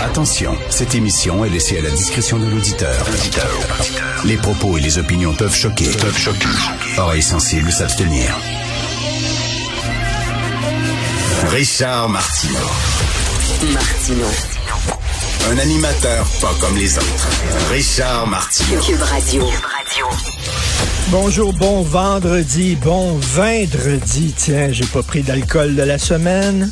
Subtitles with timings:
[0.00, 3.04] Attention, cette émission est laissée à la discrétion de l'auditeur.
[4.24, 5.90] Les propos et les opinions peuvent choquer.
[6.00, 6.48] Peuvent choquer.
[6.98, 8.36] Oreilles sensibles s'abstenir.
[11.50, 12.58] Richard Martineau.
[13.72, 14.26] Martino.
[15.50, 17.28] Un animateur pas comme les autres.
[17.70, 18.80] Richard Martineau.
[18.80, 19.44] Cube Radio.
[21.08, 24.34] Bonjour, bon vendredi, bon vendredi.
[24.36, 26.70] Tiens, j'ai pas pris d'alcool de la semaine.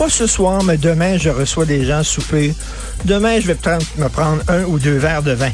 [0.00, 2.54] Pas ce soir, mais demain, je reçois des gens souper.
[3.04, 5.50] Demain, je vais peut-être me prendre un ou deux verres de vin.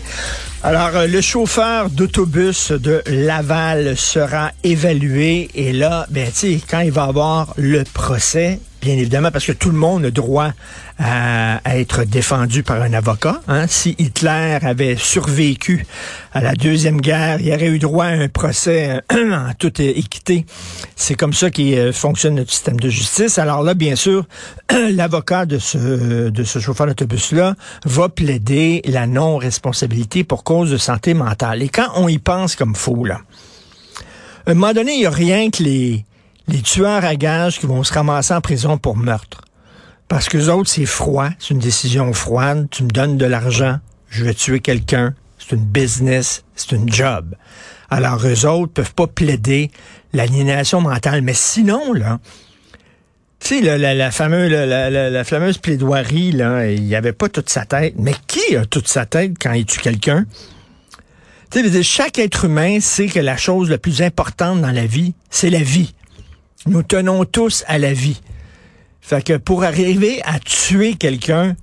[0.63, 6.93] Alors, euh, le chauffeur d'autobus de Laval sera évalué et là, ben, tu quand il
[6.93, 10.53] va avoir le procès, bien évidemment, parce que tout le monde a droit
[11.01, 13.41] à, être défendu par un avocat.
[13.49, 13.67] Hein.
[13.67, 15.85] Si Hitler avait survécu
[16.33, 20.47] à la Deuxième Guerre, il aurait eu droit à un procès euh, en toute équité.
[20.95, 23.39] C'est comme ça qu'il euh, fonctionne notre système de justice.
[23.39, 24.25] Alors là, bien sûr,
[24.71, 27.57] l'avocat de ce, de ce chauffeur d'autobus-là
[27.87, 31.61] va plaider la non-responsabilité pour cause de santé mentale.
[31.61, 33.19] Et quand on y pense comme fou, là,
[34.47, 36.05] à un moment donné, il n'y a rien que les,
[36.49, 39.43] les tueurs à gages qui vont se ramasser en prison pour meurtre.
[40.09, 44.25] Parce que autres, c'est froid, c'est une décision froide, tu me donnes de l'argent, je
[44.25, 47.35] vais tuer quelqu'un, c'est une business, c'est une job.
[47.91, 49.71] Alors eux autres peuvent pas plaider
[50.13, 51.23] l'aliénation mentale.
[51.23, 52.21] Mais sinon, là,
[53.41, 57.95] tu sais, la fameuse plaidoirie, là, il n'y avait pas toute sa tête.
[57.99, 60.25] Mais qui a toute sa tête quand il tue quelqu'un?
[61.51, 65.15] Tu sais, chaque être humain sait que la chose la plus importante dans la vie,
[65.31, 65.95] c'est la vie.
[66.67, 68.21] Nous tenons tous à la vie.
[69.01, 71.55] Fait que pour arriver à tuer quelqu'un,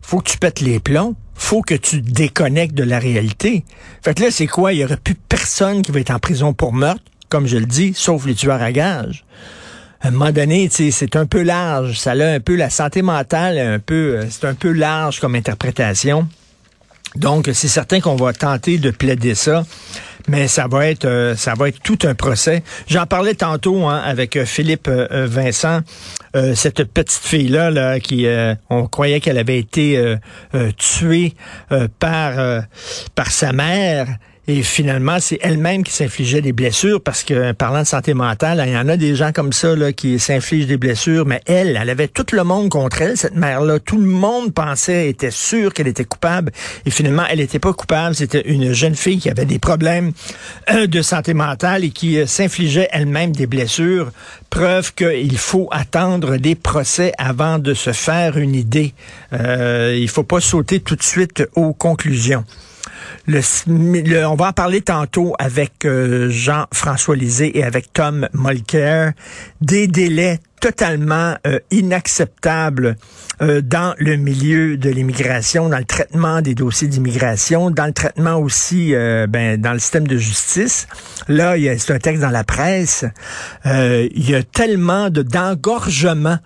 [0.00, 1.16] faut que tu pètes les plombs.
[1.34, 3.64] Faut que tu déconnectes de la réalité.
[4.02, 4.72] Fait que là, c'est quoi?
[4.72, 7.66] Il y aurait plus personne qui va être en prison pour meurtre, comme je le
[7.66, 9.24] dis, sauf les tueurs à gages.
[10.00, 11.98] À un moment donné, c'est un peu large.
[11.98, 15.34] Ça a un peu la santé mentale, un peu, euh, c'est un peu large comme
[15.34, 16.28] interprétation.
[17.16, 19.64] Donc, c'est certain qu'on va tenter de plaider ça,
[20.28, 22.62] mais ça va être euh, ça va être tout un procès.
[22.88, 25.80] J'en parlais tantôt hein, avec euh, Philippe euh, Vincent,
[26.54, 28.26] cette petite fille là, là qui
[28.68, 30.16] on croyait qu'elle avait été
[30.76, 31.34] tuée
[32.00, 32.64] par
[33.14, 34.08] par sa mère.
[34.46, 38.72] Et finalement, c'est elle-même qui s'infligeait des blessures parce que, parlant de santé mentale, il
[38.72, 41.88] y en a des gens comme ça là, qui s'infligent des blessures, mais elle, elle
[41.88, 43.78] avait tout le monde contre elle, cette mère-là.
[43.78, 46.52] Tout le monde pensait, était sûr qu'elle était coupable.
[46.84, 48.14] Et finalement, elle n'était pas coupable.
[48.14, 50.12] C'était une jeune fille qui avait des problèmes
[50.70, 54.10] euh, de santé mentale et qui euh, s'infligeait elle-même des blessures.
[54.50, 58.92] Preuve qu'il faut attendre des procès avant de se faire une idée.
[59.34, 62.44] Euh, il faut pas sauter tout de suite aux conclusions.
[63.26, 69.10] Le, on va en parler tantôt avec euh, Jean-François Lisée et avec Tom Molker.
[69.62, 72.96] Des délais totalement euh, inacceptables
[73.40, 78.36] euh, dans le milieu de l'immigration, dans le traitement des dossiers d'immigration, dans le traitement
[78.36, 78.94] aussi
[79.28, 80.86] ben, dans le système de justice.
[81.28, 83.04] Là, c'est un texte dans la presse.
[83.64, 86.38] il y a tellement de d'engorgement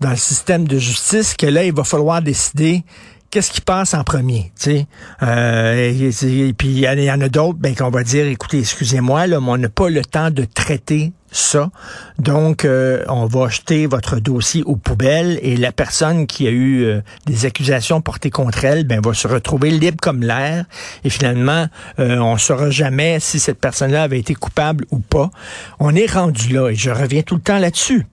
[0.00, 2.84] dans le système de justice que là, il va falloir décider
[3.30, 4.86] qu'est-ce qui passe en premier, tu sais.
[5.22, 9.40] Euh, et, puis il y, en a d'autres, ben qu'on va dire, écoutez, excusez-moi, là,
[9.40, 11.70] mais on n'a pas le temps de traiter ça.
[12.18, 16.84] Donc, euh, on va jeter votre dossier aux poubelles et la personne qui a eu
[16.84, 20.64] euh, des accusations portées contre elle, ben va se retrouver libre comme l'air.
[21.04, 21.66] Et finalement,
[21.98, 25.30] on ne saura jamais si cette personne-là avait été coupable ou pas.
[25.78, 28.06] On est rendu là et je reviens tout le temps là-dessus.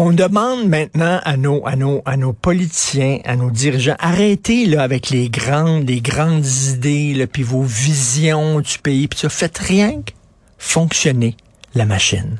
[0.00, 4.84] On demande maintenant à nos, à nos, à nos politiciens, à nos dirigeants, arrêtez là
[4.84, 9.58] avec les grandes, les grandes idées, là, puis vos visions du pays, puis ça, faites
[9.58, 10.12] rien que
[10.56, 11.36] fonctionner
[11.74, 12.38] la machine.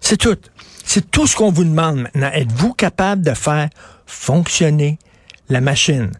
[0.00, 0.38] C'est tout.
[0.84, 2.30] C'est tout ce qu'on vous demande maintenant.
[2.32, 3.68] Êtes-vous capable de faire
[4.06, 5.00] fonctionner
[5.48, 6.12] la machine?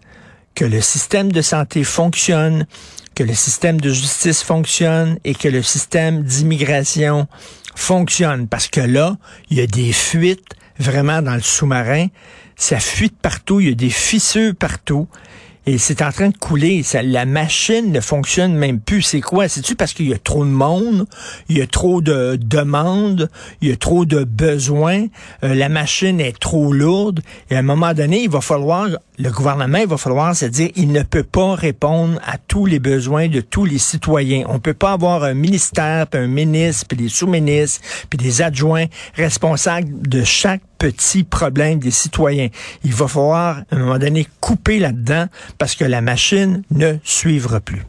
[0.56, 2.66] Que le système de santé fonctionne,
[3.14, 7.28] que le système de justice fonctionne et que le système d'immigration
[7.76, 8.48] fonctionne.
[8.48, 9.16] Parce que là,
[9.48, 12.08] il y a des fuites vraiment dans le sous-marin.
[12.56, 15.08] Ça fuite partout, il y a des fissures partout.
[15.64, 16.82] Et c'est en train de couler.
[17.04, 19.02] La machine ne fonctionne même plus.
[19.02, 19.46] C'est quoi?
[19.46, 21.06] C'est-tu parce qu'il y a trop de monde?
[21.48, 23.30] Il y a trop de demandes?
[23.60, 25.06] Il y a trop de besoins?
[25.44, 27.20] Euh, la machine est trop lourde?
[27.50, 28.88] Et à un moment donné, il va falloir,
[29.18, 32.80] le gouvernement, il va falloir se dire, il ne peut pas répondre à tous les
[32.80, 34.44] besoins de tous les citoyens.
[34.48, 37.80] On peut pas avoir un ministère, puis un ministre, puis des sous-ministres,
[38.10, 42.49] puis des adjoints responsables de chaque petit problème des citoyens.
[42.82, 45.26] Il va falloir, à un moment donné, couper là-dedans
[45.56, 47.82] parce que la machine ne suivra plus.